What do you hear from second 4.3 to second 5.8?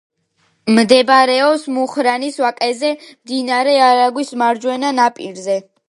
მარჯვენა ნაპირზე.